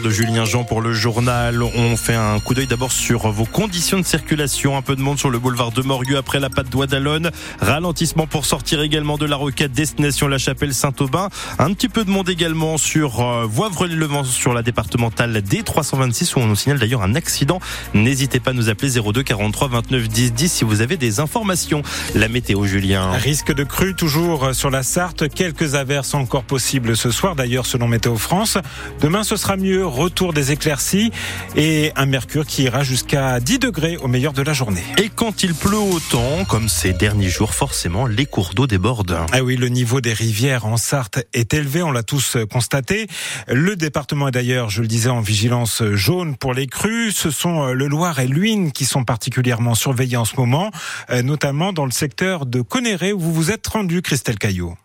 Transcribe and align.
de 0.00 0.10
Julien 0.10 0.44
Jean 0.44 0.64
pour 0.64 0.80
le 0.80 0.92
journal. 0.94 1.62
On 1.62 1.96
fait 1.96 2.14
un 2.14 2.38
coup 2.40 2.54
d'œil 2.54 2.66
d'abord 2.66 2.92
sur 2.92 3.30
vos 3.30 3.44
conditions 3.44 3.98
de 3.98 4.04
circulation. 4.04 4.76
Un 4.76 4.82
peu 4.82 4.96
de 4.96 5.02
monde 5.02 5.18
sur 5.18 5.28
le 5.28 5.38
boulevard 5.38 5.70
de 5.72 5.82
Morieux 5.82 6.16
après 6.16 6.40
la 6.40 6.48
patte 6.48 6.70
d'Oie 6.70 6.86
d'Alonne. 6.86 7.30
Ralentissement 7.60 8.26
pour 8.26 8.46
sortir 8.46 8.80
également 8.80 9.18
de 9.18 9.26
la 9.26 9.36
roquette 9.36 9.72
destination 9.72 10.28
La 10.28 10.38
Chapelle 10.38 10.72
Saint-Aubin. 10.72 11.28
Un 11.58 11.74
petit 11.74 11.88
peu 11.88 12.04
de 12.04 12.10
monde 12.10 12.28
également 12.30 12.78
sur 12.78 13.20
euh, 13.20 13.44
Voivre-les-Levant 13.44 14.24
sur 14.24 14.54
la 14.54 14.62
départementale 14.62 15.36
D326 15.36 16.34
où 16.36 16.40
on 16.40 16.46
nous 16.46 16.56
signale 16.56 16.78
d'ailleurs 16.78 17.02
un 17.02 17.14
accident. 17.14 17.60
N'hésitez 17.92 18.40
pas 18.40 18.52
à 18.52 18.54
nous 18.54 18.70
appeler 18.70 18.90
02 18.90 19.22
43 19.22 19.68
29 19.68 20.08
10 20.08 20.32
10 20.32 20.52
si 20.52 20.64
vous 20.64 20.80
avez 20.80 20.96
des 20.96 21.20
informations. 21.20 21.82
La 22.14 22.28
météo, 22.28 22.64
Julien. 22.64 23.10
Risque 23.12 23.52
de 23.52 23.64
crue 23.64 23.94
toujours 23.94 24.54
sur 24.54 24.70
la 24.70 24.82
Sarthe. 24.82 25.28
Quelques 25.28 25.74
averses 25.74 26.14
encore 26.14 26.44
possibles 26.44 26.96
ce 26.96 27.10
soir 27.10 27.36
d'ailleurs 27.36 27.66
selon 27.66 27.88
Météo 27.88 28.16
France. 28.16 28.56
Demain, 29.00 29.24
ce 29.24 29.36
sera 29.36 29.56
mieux. 29.56 29.81
Retour 29.84 30.32
des 30.32 30.52
éclaircies 30.52 31.12
et 31.56 31.92
un 31.96 32.06
mercure 32.06 32.46
qui 32.46 32.64
ira 32.64 32.82
jusqu'à 32.82 33.40
10 33.40 33.58
degrés 33.58 33.96
au 33.96 34.08
meilleur 34.08 34.32
de 34.32 34.42
la 34.42 34.52
journée. 34.52 34.82
Et 34.98 35.08
quand 35.08 35.42
il 35.42 35.54
pleut 35.54 35.78
autant, 35.78 36.44
comme 36.48 36.68
ces 36.68 36.92
derniers 36.92 37.28
jours, 37.28 37.54
forcément, 37.54 38.06
les 38.06 38.26
cours 38.26 38.54
d'eau 38.54 38.66
débordent. 38.66 39.18
Ah 39.32 39.42
oui, 39.42 39.56
le 39.56 39.68
niveau 39.68 40.00
des 40.00 40.12
rivières 40.12 40.66
en 40.66 40.76
Sarthe 40.76 41.26
est 41.32 41.54
élevé, 41.54 41.82
on 41.82 41.90
l'a 41.90 42.02
tous 42.02 42.36
constaté. 42.50 43.06
Le 43.48 43.76
département 43.76 44.28
est 44.28 44.32
d'ailleurs, 44.32 44.70
je 44.70 44.82
le 44.82 44.88
disais, 44.88 45.10
en 45.10 45.20
vigilance 45.20 45.82
jaune 45.92 46.36
pour 46.36 46.54
les 46.54 46.66
crues. 46.66 47.12
Ce 47.12 47.30
sont 47.30 47.72
le 47.72 47.86
Loir 47.86 48.18
et 48.20 48.26
l'Uine 48.26 48.72
qui 48.72 48.84
sont 48.84 49.04
particulièrement 49.04 49.74
surveillés 49.74 50.16
en 50.16 50.24
ce 50.24 50.36
moment, 50.36 50.70
euh, 51.10 51.22
notamment 51.22 51.72
dans 51.72 51.84
le 51.84 51.90
secteur 51.90 52.46
de 52.46 52.60
Conéré 52.60 53.12
où 53.12 53.20
vous 53.20 53.32
vous 53.32 53.50
êtes 53.50 53.66
rendu, 53.66 54.02
Christelle 54.02 54.38
Caillot. 54.38 54.76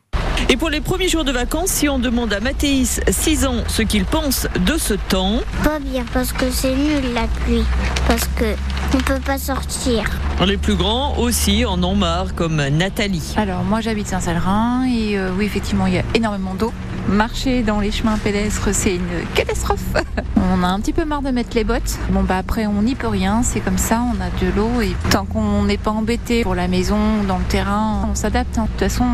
Et 0.49 0.57
pour 0.57 0.69
les 0.69 0.81
premiers 0.81 1.09
jours 1.09 1.23
de 1.23 1.31
vacances, 1.31 1.69
si 1.69 1.89
on 1.89 1.99
demande 1.99 2.31
à 2.33 2.39
Mathéis, 2.39 3.01
6 3.09 3.45
ans, 3.45 3.63
ce 3.67 3.81
qu'il 3.81 4.05
pense 4.05 4.47
de 4.65 4.77
ce 4.77 4.93
temps. 4.93 5.39
Pas 5.63 5.79
bien, 5.79 6.05
parce 6.13 6.31
que 6.33 6.49
c'est 6.51 6.75
nul 6.75 7.13
la 7.13 7.27
pluie. 7.27 7.63
Parce 8.07 8.27
que 8.35 8.55
on 8.93 8.97
peut 8.99 9.19
pas 9.19 9.37
sortir. 9.37 10.03
Les 10.45 10.57
plus 10.57 10.75
grands 10.75 11.17
aussi 11.17 11.65
en 11.65 11.83
ont 11.83 11.95
marre, 11.95 12.33
comme 12.35 12.55
Nathalie. 12.69 13.33
Alors, 13.35 13.63
moi 13.63 13.81
j'habite 13.81 14.07
Saint-Salrin 14.07 14.85
et 14.85 15.17
euh, 15.17 15.31
oui, 15.37 15.45
effectivement, 15.45 15.87
il 15.87 15.95
y 15.95 15.97
a 15.99 16.03
énormément 16.15 16.55
d'eau. 16.55 16.71
Marcher 17.09 17.63
dans 17.63 17.79
les 17.79 17.91
chemins 17.91 18.17
pédestres, 18.17 18.69
c'est 18.73 18.95
une 18.95 19.25
catastrophe. 19.33 19.79
On 20.59 20.63
a 20.63 20.67
un 20.67 20.79
petit 20.79 20.93
peu 20.93 21.05
marre 21.05 21.21
de 21.21 21.29
mettre 21.29 21.55
les 21.55 21.63
bottes. 21.63 21.97
Bon, 22.09 22.23
bah 22.23 22.37
après, 22.37 22.65
on 22.67 22.81
n'y 22.81 22.95
peut 22.95 23.07
rien, 23.07 23.43
c'est 23.43 23.59
comme 23.59 23.77
ça, 23.77 24.01
on 24.01 24.21
a 24.21 24.29
de 24.43 24.55
l'eau 24.55 24.81
et 24.81 24.95
tant 25.09 25.25
qu'on 25.25 25.63
n'est 25.63 25.77
pas 25.77 25.91
embêté 25.91 26.41
pour 26.43 26.55
la 26.55 26.69
maison, 26.69 26.97
dans 27.27 27.37
le 27.37 27.43
terrain, 27.43 28.07
on 28.09 28.15
s'adapte. 28.15 28.55
De 28.55 28.61
toute 28.61 28.79
façon, 28.79 29.05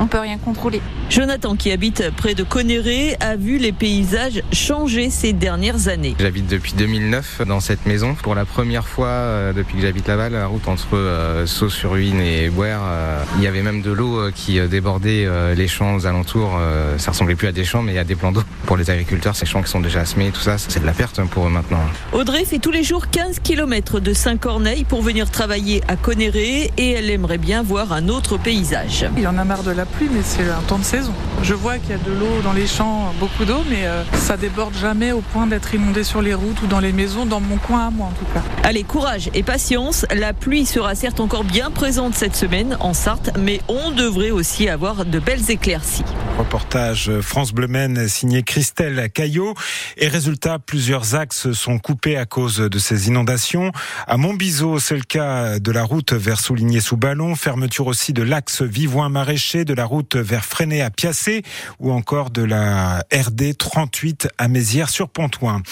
on 0.00 0.06
peut 0.06 0.18
rien 0.18 0.36
contrôler. 0.36 0.82
Jonathan, 1.08 1.54
qui 1.54 1.70
habite 1.70 2.10
près 2.16 2.34
de 2.34 2.42
Conéré, 2.42 3.16
a 3.20 3.36
vu 3.36 3.58
les 3.58 3.72
paysages 3.72 4.42
changer 4.52 5.10
ces 5.10 5.32
dernières 5.32 5.88
années. 5.88 6.16
J'habite 6.18 6.48
depuis 6.48 6.72
2009 6.72 7.42
dans 7.46 7.60
cette 7.60 7.86
maison. 7.86 8.14
Pour 8.14 8.34
la 8.34 8.44
première 8.44 8.86
fois 8.86 9.08
euh, 9.08 9.52
depuis 9.52 9.76
que 9.76 9.82
j'habite 9.82 10.08
là-bas, 10.08 10.28
la 10.28 10.46
route 10.46 10.66
entre 10.66 10.96
euh, 10.96 11.46
Saut-sur-Huine 11.46 12.20
et 12.20 12.48
Bouer, 12.48 12.76
euh, 12.80 13.22
il 13.36 13.42
y 13.44 13.46
avait 13.46 13.62
même 13.62 13.82
de 13.82 13.92
l'eau 13.92 14.18
euh, 14.18 14.32
qui 14.34 14.60
débordait 14.68 15.24
euh, 15.26 15.54
les 15.54 15.68
champs 15.68 15.94
aux 15.94 16.06
alentours. 16.06 16.56
Euh, 16.58 16.98
ça 16.98 17.12
ressemblait 17.12 17.36
plus 17.40 17.48
à 17.48 17.52
des 17.52 17.64
champs, 17.64 17.80
mais 17.80 17.92
il 17.92 17.94
y 17.94 17.98
a 17.98 18.04
des 18.04 18.16
plans 18.16 18.32
d'eau. 18.32 18.42
Pour 18.66 18.76
les 18.76 18.90
agriculteurs, 18.90 19.34
ces 19.34 19.46
champs 19.46 19.62
qui 19.62 19.70
sont 19.70 19.80
déjà 19.80 20.04
semés, 20.04 20.30
tout 20.30 20.42
ça, 20.42 20.58
c'est 20.58 20.78
de 20.78 20.84
la 20.84 20.92
perte 20.92 21.22
pour 21.30 21.46
eux 21.46 21.50
maintenant. 21.50 21.80
Audrey 22.12 22.44
fait 22.44 22.58
tous 22.58 22.70
les 22.70 22.82
jours 22.82 23.08
15 23.08 23.38
km 23.38 23.98
de 23.98 24.12
Saint-Corneille 24.12 24.84
pour 24.84 25.00
venir 25.00 25.30
travailler 25.30 25.80
à 25.88 25.96
Conéré 25.96 26.70
et 26.76 26.90
elle 26.90 27.08
aimerait 27.08 27.38
bien 27.38 27.62
voir 27.62 27.94
un 27.94 28.08
autre 28.08 28.36
paysage. 28.36 29.06
Il 29.16 29.26
en 29.26 29.38
a 29.38 29.44
marre 29.44 29.62
de 29.62 29.70
la 29.70 29.86
pluie, 29.86 30.10
mais 30.12 30.20
c'est 30.22 30.50
un 30.50 30.60
temps 30.66 30.78
de 30.78 30.84
saison. 30.84 31.14
Je 31.42 31.54
vois 31.54 31.78
qu'il 31.78 31.92
y 31.92 31.94
a 31.94 31.96
de 31.96 32.10
l'eau 32.10 32.42
dans 32.44 32.52
les 32.52 32.66
champs, 32.66 33.14
beaucoup 33.18 33.46
d'eau, 33.46 33.62
mais 33.70 33.86
euh, 33.86 34.02
ça 34.12 34.36
déborde 34.36 34.74
jamais 34.76 35.12
au 35.12 35.22
point 35.22 35.46
d'être 35.46 35.74
inondé 35.74 36.04
sur 36.04 36.20
les 36.20 36.34
routes 36.34 36.60
ou 36.62 36.66
dans 36.66 36.80
les 36.80 36.92
maisons, 36.92 37.24
dans 37.24 37.40
mon 37.40 37.56
coin 37.56 37.86
à 37.86 37.90
moi 37.90 38.08
en 38.08 38.18
tout 38.18 38.26
cas. 38.34 38.42
Allez, 38.64 38.84
courage 38.84 39.30
et 39.32 39.42
patience. 39.42 40.04
La 40.14 40.34
pluie 40.34 40.66
sera 40.66 40.94
certes 40.94 41.20
encore 41.20 41.44
bien 41.44 41.70
présente 41.70 42.14
cette 42.14 42.36
semaine 42.36 42.76
en 42.80 42.92
Sarthe, 42.92 43.30
mais 43.38 43.62
on 43.68 43.92
devrait 43.92 44.30
aussi 44.30 44.68
avoir 44.68 45.06
de 45.06 45.18
belles 45.18 45.50
éclaircies. 45.50 46.04
Reportage 46.38 47.10
France 47.30 47.52
Bleu 47.52 47.68
Maine 47.68 48.08
signé 48.08 48.42
Christelle 48.42 49.08
Caillot. 49.08 49.54
Et 49.96 50.08
résultat, 50.08 50.58
plusieurs 50.58 51.14
axes 51.14 51.52
sont 51.52 51.78
coupés 51.78 52.16
à 52.16 52.26
cause 52.26 52.56
de 52.56 52.78
ces 52.80 53.06
inondations. 53.06 53.70
À 54.08 54.16
Montbiseau, 54.16 54.80
c'est 54.80 54.96
le 54.96 55.04
cas 55.04 55.60
de 55.60 55.70
la 55.70 55.84
route 55.84 56.12
vers 56.12 56.40
Souligné-sous-Ballon. 56.40 57.36
Fermeture 57.36 57.86
aussi 57.86 58.12
de 58.12 58.24
l'axe 58.24 58.62
Vivoin-Maraîcher, 58.62 59.64
de 59.64 59.74
la 59.74 59.84
route 59.84 60.16
vers 60.16 60.44
Freinet 60.44 60.80
à 60.80 60.90
Piacé 60.90 61.44
ou 61.78 61.92
encore 61.92 62.30
de 62.30 62.42
la 62.42 63.04
RD 63.12 63.56
38 63.56 64.26
à 64.36 64.48
Mézières-sur-Pontoin. 64.48 65.62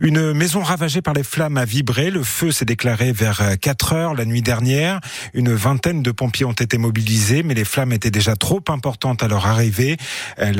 Une 0.00 0.32
maison 0.34 0.62
ravagée 0.62 1.02
par 1.02 1.14
les 1.14 1.24
flammes 1.24 1.56
a 1.56 1.64
vibré. 1.64 2.12
Le 2.12 2.22
feu 2.22 2.52
s'est 2.52 2.64
déclaré 2.64 3.10
vers 3.10 3.58
4 3.60 3.92
heures 3.92 4.14
la 4.14 4.24
nuit 4.24 4.42
dernière. 4.42 5.00
Une 5.34 5.52
vingtaine 5.52 6.04
de 6.04 6.12
pompiers 6.12 6.46
ont 6.46 6.52
été 6.52 6.78
mobilisés, 6.78 7.42
mais 7.42 7.54
les 7.54 7.64
flammes 7.64 7.92
étaient 7.92 8.12
déjà 8.12 8.36
trop 8.36 8.62
importantes 8.68 9.24
à 9.24 9.26
leur 9.26 9.46
arrivée. 9.46 9.96
Euh, 10.38 10.52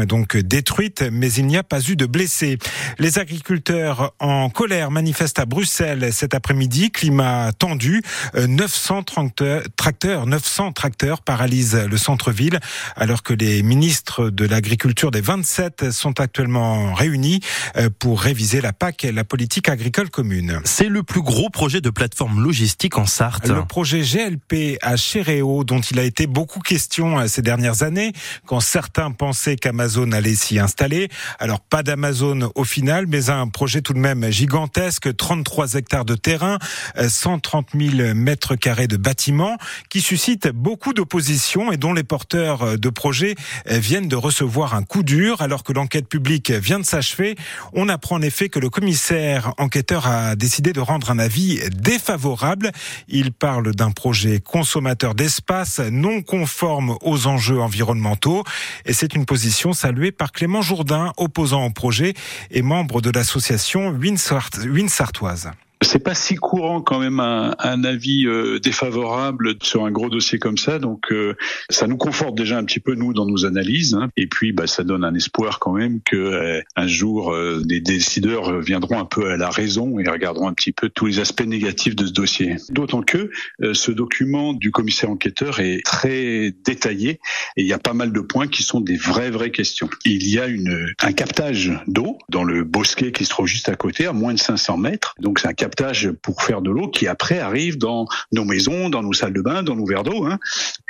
Est 0.00 0.06
donc 0.06 0.36
détruite, 0.36 1.04
mais 1.12 1.32
il 1.32 1.46
n'y 1.46 1.56
a 1.56 1.62
pas 1.62 1.80
eu 1.80 1.96
de 1.96 2.06
blessés. 2.06 2.58
Les 2.98 3.18
agriculteurs 3.18 4.12
en 4.18 4.50
colère 4.50 4.90
manifestent 4.90 5.38
à 5.38 5.46
Bruxelles 5.46 6.12
cet 6.12 6.34
après-midi. 6.34 6.90
Climat 6.90 7.52
tendu. 7.52 8.02
Euh, 8.34 8.46
900 8.46 9.02
tracteurs, 9.02 9.62
tracteurs, 9.76 10.26
900 10.26 10.72
tracteurs 10.72 11.22
paralysent 11.22 11.86
le 11.88 11.96
centre-ville, 11.96 12.60
alors 12.96 13.22
que 13.22 13.34
les 13.34 13.62
ministres 13.62 14.30
de 14.30 14.46
l'agriculture 14.46 15.10
des 15.10 15.20
27 15.20 15.90
sont 15.90 16.20
actuellement 16.20 16.94
réunis 16.94 17.40
euh, 17.76 17.88
pour 17.98 18.20
réviser 18.20 18.60
la 18.60 18.72
PAC, 18.72 19.06
la 19.12 19.24
politique 19.24 19.68
agricole 19.68 20.10
commune. 20.10 20.60
C'est 20.64 20.88
le 20.88 21.02
plus 21.02 21.22
gros 21.22 21.50
projet 21.50 21.80
de 21.80 21.90
plateforme 21.90 22.42
logistique 22.42 22.98
en 22.98 23.06
Sarthe. 23.06 23.48
Le 23.48 23.64
projet 23.64 24.02
GLP 24.02 24.78
à 24.82 24.96
Chéréo, 24.96 25.64
dont 25.64 25.80
il 25.80 25.98
a 25.98 26.04
été 26.04 26.26
beaucoup 26.26 26.60
question 26.60 27.18
euh, 27.18 27.26
ces 27.26 27.42
dernières 27.42 27.82
années, 27.82 28.12
quand 28.46 28.60
certains 28.60 29.10
pensaient 29.10 29.56
qu'Amazon 29.56 29.83
allait 30.12 30.34
s'y 30.34 30.58
installer. 30.58 31.08
Alors 31.38 31.60
pas 31.60 31.82
d'Amazon 31.82 32.50
au 32.54 32.64
final, 32.64 33.06
mais 33.06 33.30
un 33.30 33.48
projet 33.48 33.80
tout 33.82 33.92
de 33.92 33.98
même 33.98 34.30
gigantesque, 34.30 35.14
33 35.16 35.74
hectares 35.74 36.04
de 36.04 36.14
terrain, 36.14 36.58
euh, 36.98 37.08
130 37.08 37.68
000 37.74 38.14
mètres 38.14 38.56
carrés 38.56 38.86
de 38.86 38.96
bâtiments, 38.96 39.56
qui 39.88 40.00
suscite 40.00 40.48
beaucoup 40.48 40.92
d'opposition 40.92 41.72
et 41.72 41.76
dont 41.76 41.92
les 41.92 42.04
porteurs 42.04 42.62
euh, 42.62 42.76
de 42.76 42.88
projets 42.88 43.34
euh, 43.70 43.78
viennent 43.78 44.08
de 44.08 44.16
recevoir 44.16 44.74
un 44.74 44.82
coup 44.82 45.02
dur, 45.02 45.42
alors 45.42 45.62
que 45.62 45.72
l'enquête 45.72 46.08
publique 46.08 46.50
vient 46.50 46.78
de 46.78 46.84
s'achever. 46.84 47.36
On 47.72 47.88
apprend 47.88 48.16
en 48.16 48.22
effet 48.22 48.48
que 48.48 48.58
le 48.58 48.70
commissaire 48.70 49.52
enquêteur 49.58 50.06
a 50.06 50.36
décidé 50.36 50.72
de 50.72 50.80
rendre 50.80 51.10
un 51.10 51.18
avis 51.18 51.60
défavorable. 51.70 52.72
Il 53.08 53.32
parle 53.32 53.74
d'un 53.74 53.90
projet 53.90 54.40
consommateur 54.40 55.14
d'espace 55.14 55.80
non 55.80 56.22
conforme 56.22 56.96
aux 57.02 57.26
enjeux 57.26 57.60
environnementaux. 57.60 58.44
Et 58.84 58.92
c'est 58.92 59.14
une 59.14 59.26
position 59.26 59.72
saluée 59.74 60.12
par 60.12 60.32
Clément 60.32 60.62
Jourdain, 60.62 61.12
opposant 61.16 61.64
au 61.66 61.70
projet 61.70 62.14
et 62.50 62.62
membre 62.62 63.00
de 63.00 63.10
l'association 63.10 63.90
Win-Sartoise. 63.90 65.50
C'est 65.82 65.98
pas 65.98 66.14
si 66.14 66.34
courant 66.36 66.80
quand 66.80 66.98
même 66.98 67.20
un, 67.20 67.54
un 67.58 67.84
avis 67.84 68.26
euh, 68.26 68.58
défavorable 68.58 69.54
sur 69.62 69.84
un 69.84 69.90
gros 69.90 70.08
dossier 70.08 70.38
comme 70.38 70.56
ça, 70.56 70.78
donc 70.78 71.12
euh, 71.12 71.34
ça 71.68 71.86
nous 71.86 71.96
conforte 71.96 72.34
déjà 72.34 72.58
un 72.58 72.64
petit 72.64 72.80
peu 72.80 72.94
nous 72.94 73.12
dans 73.12 73.26
nos 73.26 73.44
analyses, 73.44 73.94
hein. 73.94 74.08
et 74.16 74.26
puis 74.26 74.52
bah, 74.52 74.66
ça 74.66 74.82
donne 74.82 75.04
un 75.04 75.14
espoir 75.14 75.58
quand 75.58 75.72
même 75.72 76.00
que 76.04 76.16
euh, 76.16 76.60
un 76.76 76.86
jour 76.86 77.34
des 77.64 77.80
décideurs 77.80 78.60
viendront 78.60 78.98
un 78.98 79.04
peu 79.04 79.30
à 79.30 79.36
la 79.36 79.50
raison 79.50 79.98
et 79.98 80.08
regarderont 80.08 80.48
un 80.48 80.54
petit 80.54 80.72
peu 80.72 80.88
tous 80.88 81.06
les 81.06 81.18
aspects 81.20 81.44
négatifs 81.44 81.96
de 81.96 82.06
ce 82.06 82.12
dossier. 82.12 82.56
D'autant 82.70 83.02
que 83.02 83.30
ce 83.72 83.90
document 83.90 84.52
du 84.52 84.70
commissaire 84.70 85.10
enquêteur 85.10 85.60
est 85.60 85.84
très 85.84 86.52
détaillé 86.64 87.20
et 87.56 87.62
il 87.62 87.66
y 87.66 87.72
a 87.72 87.78
pas 87.78 87.94
mal 87.94 88.12
de 88.12 88.20
points 88.20 88.48
qui 88.48 88.62
sont 88.62 88.80
des 88.80 88.96
vraies 88.96 89.30
vraies 89.30 89.50
questions. 89.50 89.88
Il 90.04 90.26
y 90.28 90.38
a 90.38 90.46
une 90.46 90.86
un 91.02 91.12
captage 91.12 91.72
d'eau 91.86 92.18
dans 92.28 92.44
le 92.44 92.64
bosquet 92.64 93.12
qui 93.12 93.24
se 93.24 93.30
trouve 93.30 93.46
juste 93.46 93.68
à 93.68 93.76
côté, 93.76 94.06
à 94.06 94.12
moins 94.12 94.34
de 94.34 94.38
500 94.38 94.76
mètres, 94.76 95.14
donc 95.20 95.38
c'est 95.38 95.48
un 95.48 95.54
captage 95.64 96.10
pour 96.20 96.42
faire 96.42 96.60
de 96.60 96.70
l'eau 96.70 96.88
qui 96.88 97.08
après 97.08 97.38
arrive 97.38 97.78
dans 97.78 98.06
nos 98.32 98.44
maisons, 98.44 98.90
dans 98.90 99.02
nos 99.02 99.14
salles 99.14 99.32
de 99.32 99.40
bain, 99.40 99.62
dans 99.62 99.74
nos 99.74 99.86
verres 99.86 100.02
d'eau. 100.02 100.26
Hein. 100.26 100.38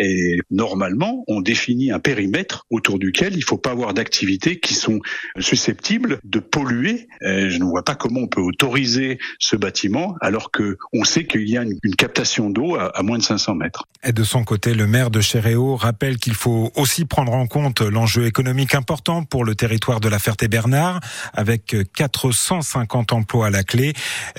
Et 0.00 0.38
normalement, 0.50 1.22
on 1.28 1.40
définit 1.40 1.92
un 1.92 2.00
périmètre 2.00 2.66
autour 2.70 2.98
duquel 2.98 3.34
il 3.34 3.38
ne 3.38 3.44
faut 3.44 3.56
pas 3.56 3.70
avoir 3.70 3.94
d'activités 3.94 4.58
qui 4.58 4.74
sont 4.74 4.98
susceptibles 5.38 6.18
de 6.24 6.40
polluer. 6.40 7.06
Et 7.20 7.50
je 7.50 7.58
ne 7.58 7.64
vois 7.64 7.84
pas 7.84 7.94
comment 7.94 8.22
on 8.22 8.26
peut 8.26 8.40
autoriser 8.40 9.18
ce 9.38 9.54
bâtiment 9.54 10.16
alors 10.20 10.50
que 10.50 10.76
on 10.92 11.04
sait 11.04 11.24
qu'il 11.24 11.48
y 11.48 11.56
a 11.56 11.62
une, 11.62 11.78
une 11.84 11.94
captation 11.94 12.50
d'eau 12.50 12.74
à, 12.74 12.86
à, 12.98 13.02
moins 13.04 13.18
de 13.18 13.22
500 13.22 13.54
mètres. 13.54 13.84
Et 14.02 14.12
de 14.12 14.24
son 14.24 14.42
côté, 14.42 14.74
le 14.74 14.88
maire 14.88 15.10
de 15.10 15.20
Chéréo 15.20 15.76
rappelle 15.76 16.16
qu'il 16.16 16.34
faut 16.34 16.72
aussi 16.74 17.04
prendre 17.04 17.32
en 17.32 17.46
compte 17.46 17.80
l'enjeu 17.80 18.26
économique 18.26 18.74
important 18.74 19.22
pour 19.22 19.44
le 19.44 19.54
territoire 19.54 20.00
de 20.00 20.08
la 20.08 20.18
Ferté-Bernard 20.18 20.98
avec 21.32 21.76
450 21.94 23.12
emplois 23.12 23.46
à 23.46 23.50
la 23.50 23.62
clé. 23.62 23.92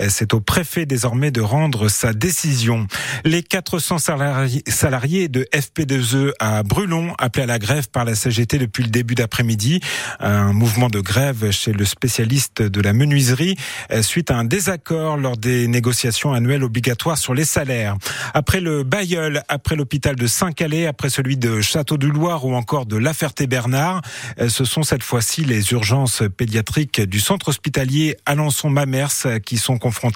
C'est 0.10 0.25
C'est 0.25 0.33
au 0.33 0.42
préfet 0.42 0.88
désormais 0.88 1.30
de 1.30 1.39
rendre 1.39 1.88
sa 1.88 2.12
décision. 2.12 2.88
Les 3.25 3.44
400 3.44 4.00
salariés 4.00 5.27
de 5.27 5.48
FP2E 5.54 6.31
à 6.39 6.63
Brulon 6.63 7.13
appelés 7.19 7.44
à 7.44 7.45
la 7.45 7.60
grève 7.60 7.89
par 7.92 8.06
la 8.06 8.16
CGT 8.16 8.57
depuis 8.57 8.81
le 8.81 8.89
début 8.89 9.13
d'après-midi. 9.13 9.81
Un 10.19 10.51
mouvement 10.51 10.89
de 10.89 11.00
grève 11.00 11.51
chez 11.51 11.74
le 11.74 11.86
spécialiste 11.86 12.63
de 12.63 12.81
la 12.81 12.94
menuiserie 12.94 13.56
suite 14.01 14.31
à 14.31 14.38
un 14.38 14.45
désaccord 14.45 15.18
lors 15.18 15.38
des 15.38 15.68
négociations 15.68 16.33
annuelles 16.33 16.63
obligatoires 16.63 17.19
sur 17.19 17.36
les 17.36 17.45
salaires. 17.45 17.95
Après 18.33 18.62
le 18.62 18.81
Bayeul, 18.81 19.44
après 19.48 19.75
l'hôpital 19.75 20.16
de 20.16 20.25
Saint-Calais, 20.25 20.88
après 20.88 21.12
celui 21.12 21.38
de 21.38 21.62
Château-du-Loir 21.62 22.45
ou 22.45 22.56
encore 22.56 22.88
de 22.88 22.98
La 22.98 23.13
Ferté-Bernard, 23.13 24.01
ce 24.48 24.66
sont 24.66 24.81
cette 24.81 25.04
fois-ci 25.04 25.45
les 25.45 25.72
urgences 25.72 26.24
pédiatriques 26.36 27.00
du 27.01 27.19
centre 27.19 27.50
hospitalier 27.50 28.18
Alençon-Mamers 28.25 29.42
qui 29.45 29.60
sont 29.60 29.77
confrontées 29.77 30.14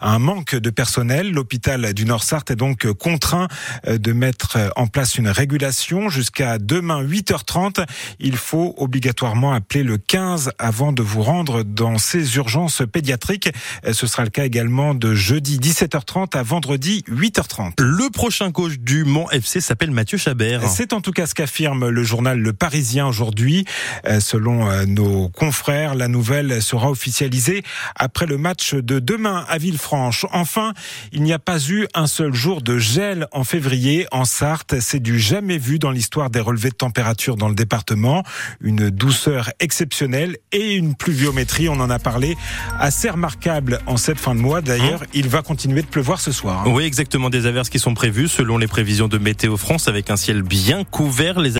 à 0.00 0.14
un 0.14 0.18
manque 0.18 0.54
de 0.54 0.70
personnel. 0.70 1.32
L'hôpital 1.32 1.92
du 1.94 2.04
Nord-Sarthe 2.04 2.50
est 2.50 2.56
donc 2.56 2.90
contraint 2.92 3.48
de 3.86 4.12
mettre 4.12 4.58
en 4.76 4.86
place 4.86 5.16
une 5.16 5.28
régulation 5.28 6.08
jusqu'à 6.08 6.58
demain 6.58 7.02
8h30. 7.02 7.84
Il 8.18 8.36
faut 8.36 8.74
obligatoirement 8.76 9.52
appeler 9.52 9.82
le 9.82 9.98
15 9.98 10.52
avant 10.58 10.92
de 10.92 11.02
vous 11.02 11.22
rendre 11.22 11.62
dans 11.62 11.98
ces 11.98 12.36
urgences 12.36 12.82
pédiatriques. 12.90 13.50
Ce 13.90 14.06
sera 14.06 14.24
le 14.24 14.30
cas 14.30 14.44
également 14.44 14.94
de 14.94 15.14
jeudi 15.14 15.58
17h30 15.58 16.36
à 16.36 16.42
vendredi 16.42 17.04
8h30. 17.08 17.72
Le 17.78 18.10
prochain 18.10 18.50
coach 18.52 18.78
du 18.78 19.04
Mont 19.04 19.28
FC 19.30 19.60
s'appelle 19.60 19.90
Mathieu 19.90 20.18
Chabert. 20.18 20.68
C'est 20.68 20.92
en 20.92 21.00
tout 21.00 21.12
cas 21.12 21.26
ce 21.26 21.34
qu'affirme 21.34 21.88
le 21.88 22.02
journal 22.02 22.38
Le 22.38 22.52
Parisien 22.52 23.06
aujourd'hui. 23.06 23.64
Euh, 24.06 24.20
selon 24.20 24.68
euh, 24.68 24.84
nos 24.86 25.28
confrères, 25.28 25.94
la 25.94 26.08
nouvelle 26.08 26.62
sera 26.62 26.90
officialisée 26.90 27.62
après 27.94 28.26
le 28.26 28.38
match 28.38 28.74
de 28.74 28.98
demain 28.98 29.37
à 29.48 29.58
Villefranche. 29.58 30.26
Enfin, 30.32 30.72
il 31.12 31.22
n'y 31.22 31.32
a 31.32 31.38
pas 31.38 31.58
eu 31.68 31.86
un 31.94 32.06
seul 32.06 32.34
jour 32.34 32.62
de 32.62 32.78
gel 32.78 33.26
en 33.32 33.44
février 33.44 34.06
en 34.12 34.24
Sarthe. 34.24 34.80
C'est 34.80 35.00
du 35.00 35.18
jamais 35.18 35.58
vu 35.58 35.78
dans 35.78 35.90
l'histoire 35.90 36.30
des 36.30 36.40
relevés 36.40 36.70
de 36.70 36.74
température 36.74 37.36
dans 37.36 37.48
le 37.48 37.54
département. 37.54 38.22
Une 38.60 38.90
douceur 38.90 39.50
exceptionnelle 39.60 40.36
et 40.52 40.74
une 40.74 40.94
pluviométrie, 40.94 41.68
on 41.68 41.80
en 41.80 41.90
a 41.90 41.98
parlé, 41.98 42.36
assez 42.78 43.08
remarquable 43.08 43.80
en 43.86 43.96
cette 43.96 44.18
fin 44.18 44.34
de 44.34 44.40
mois. 44.40 44.60
D'ailleurs, 44.60 45.02
hein 45.02 45.06
il 45.14 45.28
va 45.28 45.42
continuer 45.42 45.82
de 45.82 45.86
pleuvoir 45.86 46.20
ce 46.20 46.32
soir. 46.32 46.64
Hein. 46.66 46.70
Oui, 46.70 46.84
exactement. 46.84 47.30
Des 47.30 47.46
averses 47.46 47.70
qui 47.70 47.78
sont 47.78 47.94
prévues 47.94 48.28
selon 48.28 48.58
les 48.58 48.66
prévisions 48.66 49.08
de 49.08 49.18
Météo 49.18 49.56
France 49.56 49.88
avec 49.88 50.10
un 50.10 50.16
ciel 50.16 50.42
bien 50.42 50.84
couvert. 50.84 51.40
Les 51.40 51.56